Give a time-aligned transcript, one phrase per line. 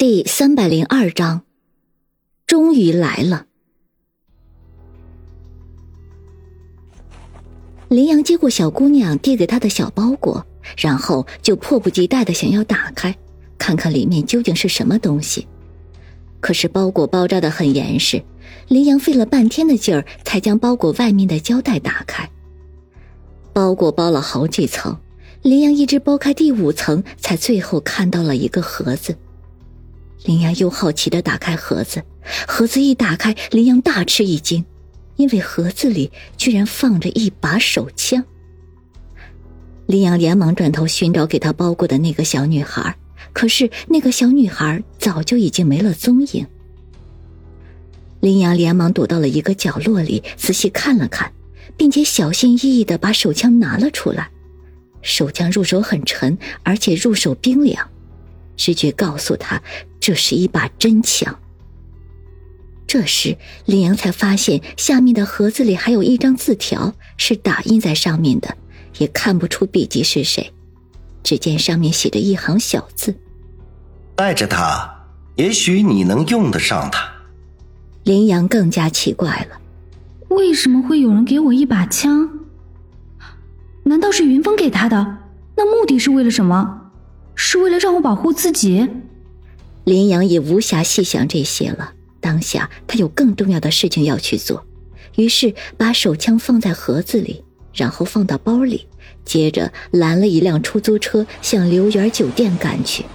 [0.00, 1.42] 第三百零二章，
[2.46, 3.44] 终于来了。
[7.88, 10.46] 林阳接过小姑娘递给他的小包裹，
[10.78, 13.14] 然后就迫不及待的想要打开，
[13.58, 15.46] 看看里面究竟是什么东西。
[16.40, 18.24] 可是包裹包扎的很严实，
[18.68, 22.26] 林阳费了半天的劲儿才将包裹外面的胶带打开。
[23.52, 24.96] 包裹包了好几层，
[25.42, 29.14] 林阳一直剥开第五层，才最后看到了一个盒子。
[30.24, 32.02] 林阳又好奇的打开盒子，
[32.46, 34.64] 盒子一打开，林阳大吃一惊，
[35.16, 38.22] 因为盒子里居然放着一把手枪。
[39.86, 42.94] 林阳连忙转头寻找给他包裹的那个小女孩，
[43.32, 46.46] 可是那个小女孩早就已经没了踪影。
[48.20, 51.32] 林阳连忙躲到了一个角落里，仔细看了看，
[51.76, 54.30] 并且小心翼翼的把手枪拿了出来。
[55.02, 57.89] 手枪入手很沉，而且入手冰凉。
[58.60, 59.62] 直觉告诉他，
[59.98, 61.34] 这是一把真枪。
[62.86, 68.54] 这时，林阳才发现下面的盒子里还有一张字条，是打印在上面的，
[68.98, 70.52] 也看不出笔迹是谁。
[71.22, 73.14] 只见上面写着一行小字
[74.14, 77.10] ：“带着它，也许你能用得上它。”
[78.04, 79.58] 林阳更加奇怪了，
[80.28, 82.28] 为什么会有人给我一把枪？
[83.84, 85.16] 难道是云峰给他的？
[85.56, 86.79] 那目的是为了什么？
[87.42, 88.86] 是为了让我保护自己，
[89.84, 91.94] 林阳也无暇细想这些了。
[92.20, 94.66] 当下他有更重要的事情要去做，
[95.16, 98.86] 于是把手枪放在盒子里，然后放到包里，
[99.24, 103.06] 接着拦了一辆出租车向刘园酒店赶去。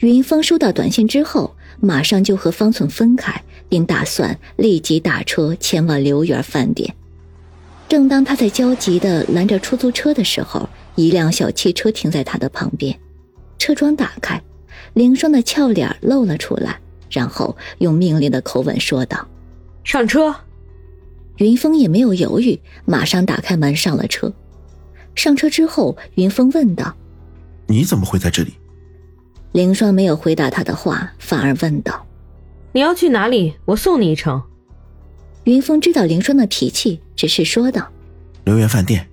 [0.00, 6.96] 云峰收到短信之后，马上就和方寸分开，并打算立即打车前往刘园饭店。
[7.86, 10.66] 正当他在焦急的拦着出租车的时候，
[10.96, 12.98] 一辆小汽车停在他的旁边，
[13.58, 14.42] 车窗打开，
[14.92, 16.78] 凌霜的俏脸露了出来，
[17.10, 19.26] 然后用命令的口吻说道
[19.84, 20.34] ：“上车。”
[21.38, 24.32] 云峰也没有犹豫，马上打开门上了车。
[25.16, 26.94] 上车之后，云峰问道
[27.66, 28.54] ：“你怎么会在这里？”
[29.50, 32.06] 凌霜没有回答他的话，反而问道
[32.72, 33.54] ：“你要去哪里？
[33.64, 34.42] 我送你一程。”
[35.44, 37.88] 云峰知道凌霜的脾气，只是说道
[38.44, 39.08] ：“留园饭店。”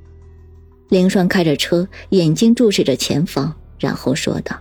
[0.92, 4.60] 凌霜开着车，眼睛注视着前方，然后说道：“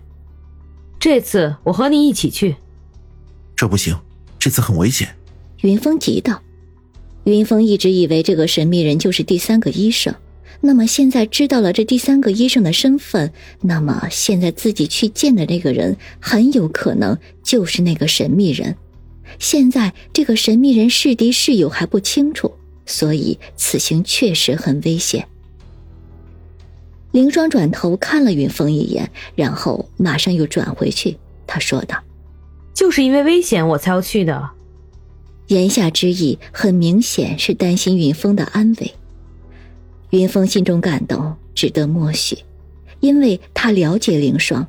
[1.00, 2.54] 这次我和你一起去。”
[3.56, 3.96] 这不行，
[4.38, 5.08] 这次很危险。”
[5.62, 6.40] 云峰急道。
[7.24, 10.14] 云峰一直以为这个神秘人就是第三个医生，
[10.60, 18.76] 那么现在知道了这第三个医生的身份，那么现在自己去见的那个人很有可能就是那个神秘人。
[19.40, 22.54] 现在这个神秘人是敌是友还不清楚，
[22.86, 25.26] 所以此行确实很危险。
[27.12, 31.16] 凌霜转头看了云峰一眼，然后马上又转回去。
[31.46, 32.00] 他说道
[32.72, 34.50] ：“就是因为危险，我才要去的。”
[35.48, 38.94] 言下之意很明显是担心云峰的安危。
[40.10, 42.38] 云峰心中感动，只得默许，
[43.00, 44.64] 因为他了解凌霜，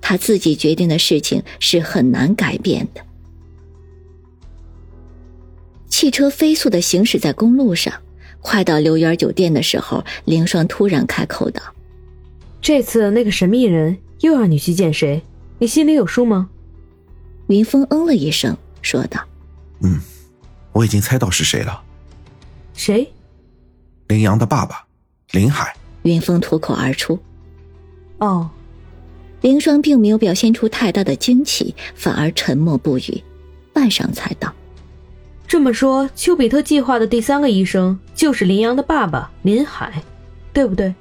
[0.00, 3.02] 他自己决定的事情是很难改变的。
[5.90, 7.92] 汽车飞速的行驶在公路上，
[8.40, 11.62] 快到刘园酒店的时候，凌霜突然开口道。
[12.62, 15.20] 这次那个神秘人又让你去见谁？
[15.58, 16.48] 你心里有数吗？
[17.48, 19.20] 云峰嗯了一声，说道
[19.82, 20.00] ：“嗯，
[20.72, 21.82] 我已经猜到是谁了。
[22.72, 23.12] 谁？
[24.06, 24.86] 林阳的爸爸，
[25.32, 25.74] 林海。”
[26.04, 27.18] 云峰脱口而出
[28.18, 28.48] ：“哦。”
[29.42, 33.22] 凌霜并没有表现出太大的惊奇，反而沉默不语，
[33.72, 34.52] 半晌才道
[35.48, 40.00] ：“这么说，丘比特计划的第三个医生就是林阳的爸爸林海，
[40.52, 40.94] 对不对？”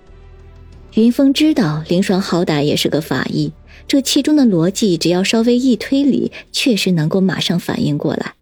[0.96, 3.54] 云峰知道凌霜好歹也是个法医，
[3.88, 8.34] 这其中的逻辑只要稍微一推理，确实能够马上反应过来。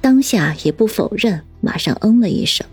[0.00, 2.66] 当下也不否认，马上嗯了一声。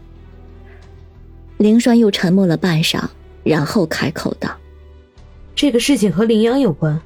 [1.58, 3.04] 凌霜又沉默了半晌，
[3.44, 4.56] 然后开口道
[5.54, 6.98] ：“这个事情和林阳有关。”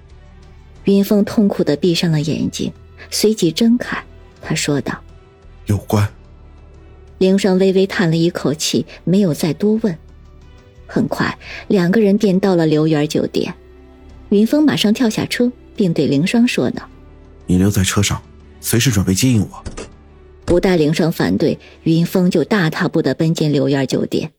[0.86, 2.72] 云峰痛苦的闭上了眼睛，
[3.10, 4.04] 随即睁开，
[4.40, 5.00] 他说道
[5.66, 6.08] ：“有关。”
[7.18, 9.98] 凌霜微微叹了一口气，没有再多问。
[10.90, 11.38] 很快，
[11.68, 13.54] 两个人便到了刘园酒店。
[14.30, 16.90] 云峰马上跳下车，并对凌霜说道
[17.46, 18.20] ：“你留在车上，
[18.60, 19.64] 随时准备接应我。”
[20.46, 24.32] 不待凌霜反对，云峰就大踏步的奔进刘园酒店。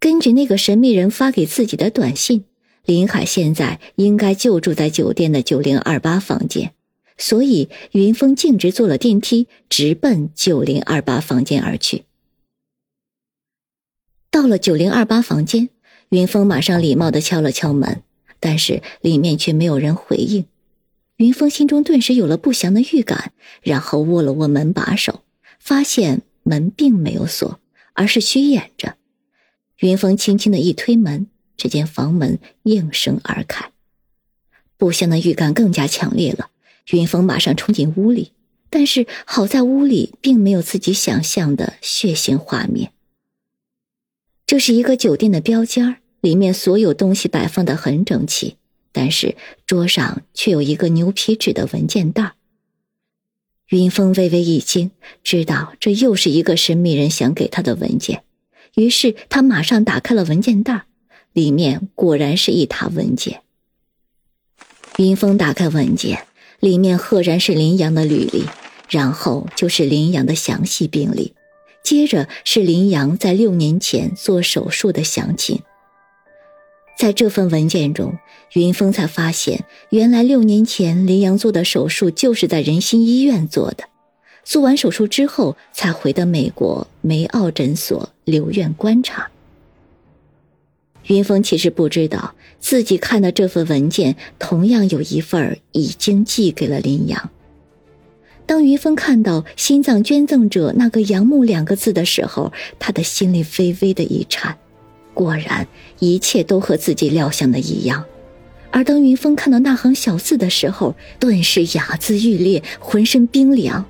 [0.00, 2.44] 根据那个神秘人发给自己的短信，
[2.84, 6.72] 林海现在应该就住在酒店的九零二八房间，
[7.16, 12.02] 所以云峰径直坐了电梯，直奔九零二八房间而去。
[14.32, 15.68] 到了九零二八房间，
[16.08, 18.02] 云峰马上礼貌的敲了敲门，
[18.40, 20.46] 但是里面却没有人回应。
[21.16, 25.20] 云峰心中顿时有了不祥的预感，然后握了握门把手，
[25.60, 27.60] 发现门并没有锁，
[27.92, 28.96] 而是虚掩着。
[29.80, 31.26] 云峰轻轻的一推门，
[31.58, 33.70] 只见房门应声而开。
[34.78, 36.48] 不祥的预感更加强烈了，
[36.90, 38.32] 云峰马上冲进屋里，
[38.70, 42.92] 但是好在屋里并没有自己想象的血腥画面。
[44.52, 48.56] 这是一个酒店的标间里面所有东西摆放的很整齐，
[48.92, 49.34] 但是
[49.66, 52.34] 桌上却有一个牛皮纸的文件袋。
[53.70, 54.90] 云峰微微一惊，
[55.24, 58.24] 知道这又是一个神秘人想给他的文件，
[58.74, 60.84] 于是他马上打开了文件袋，
[61.32, 63.40] 里面果然是一沓文件。
[64.98, 66.26] 云峰打开文件，
[66.60, 68.44] 里面赫然是林阳的履历，
[68.90, 71.32] 然后就是林阳的详细病历，
[71.82, 75.62] 接着是林阳在六年前做手术的详情。
[76.98, 78.18] 在这份文件中，
[78.52, 83.84] 云峰才发现，原来六年前林阳做的手术就是在仁心医院做的，
[84.44, 89.30] 做完手术之后才回的美国梅奥诊所留院观察。
[91.08, 97.30] 云峰其实不知道，自己看的这份文件同样有一份已经寄给了林阳。
[98.52, 104.58] 当云峰看到“心脏捐赠者”那个“杨木”两个字的时候，他的心里微微的一颤。
[105.14, 105.66] 果然，
[106.00, 108.04] 一切都和自己料想的一样。
[108.70, 113.86] 而当云峰看到那行小字的时候，顿时牙眦欲裂，浑身冰凉。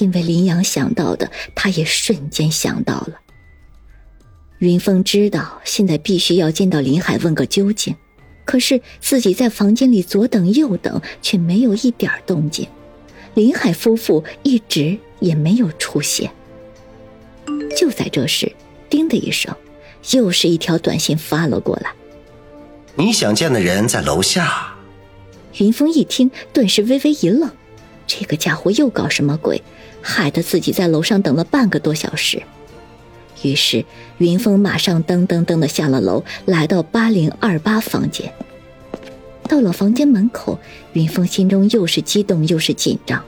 [0.00, 3.20] 因为林阳想到的，他也瞬间想到了。
[4.60, 7.94] 云峰知道现在必须要见到林海问个究竟，
[8.46, 12.66] 可是自己在房间里左等右等，却没有一点动静。
[13.34, 16.30] 林海夫妇一直也没有出现。
[17.76, 18.52] 就在这时，
[18.90, 19.54] 叮的一声，
[20.10, 21.92] 又是一条短信发了过来。
[22.94, 24.74] 你想见的人在楼下。
[25.58, 27.50] 云峰一听，顿时微微一愣，
[28.06, 29.62] 这个家伙又搞什么鬼？
[30.00, 32.42] 害得自己在楼上等了半个多小时。
[33.42, 33.84] 于是，
[34.18, 38.32] 云峰马上噔噔噔的下了楼，来到八零二八房间。
[39.52, 40.58] 到了房间门口，
[40.94, 43.22] 云峰心中又是激动又是紧张。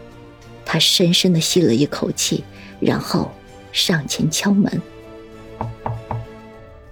[0.65, 2.43] 他深深的吸了一口气，
[2.81, 3.31] 然后
[3.73, 4.81] 上前敲门。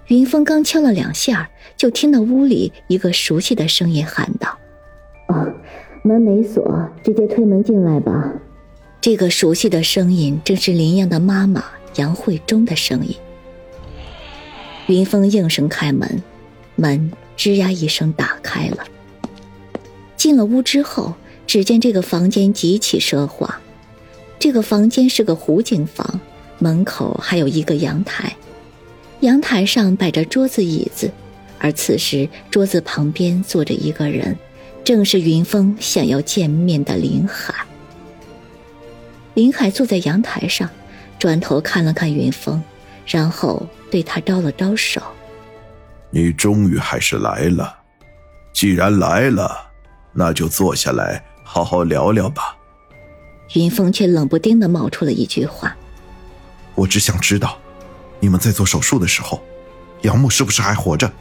[0.05, 4.55] 云峰刚敲了两下，就听到屋里一个熟悉的声音喊道
[5.29, 5.51] ：“哦，
[6.03, 8.31] 门没锁，直接推门进来吧。”
[9.01, 11.65] 这个熟悉的声音正是林阳的妈妈。
[11.95, 13.15] 杨慧中的声音。
[14.85, 16.21] 云峰应声开门，
[16.75, 18.85] 门吱呀一声打开了。
[20.23, 21.13] 进了屋之后，
[21.45, 23.59] 只见这个房间极其奢华。
[24.39, 26.17] 这个房间是个湖景房，
[26.59, 28.33] 门口还有一个阳台，
[29.19, 31.11] 阳台上摆着桌子椅子，
[31.59, 34.37] 而此时桌子旁边坐着一个人，
[34.81, 37.53] 正是云峰想要见面的林海。
[39.33, 40.69] 林海坐在阳台上。
[41.19, 42.63] 转头看了看云峰，
[43.05, 45.01] 然后对他招了招手
[46.11, 47.75] ：“你终于还是来了，
[48.53, 49.72] 既然来了，
[50.13, 52.55] 那就坐下来好好聊聊吧。”
[53.55, 55.75] 云峰却冷不丁的冒出了一句话
[56.75, 57.57] ：“我只想知道，
[58.19, 59.43] 你们在做手术的时候，
[60.01, 61.11] 杨木是不是还活着？”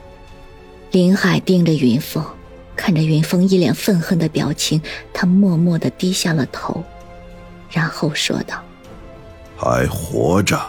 [0.92, 2.24] 林海盯着云峰，
[2.76, 4.80] 看着云峰一脸愤恨的表情，
[5.12, 6.82] 他默默的低下了头，
[7.70, 8.62] 然后说道。
[9.56, 10.60] 还活着。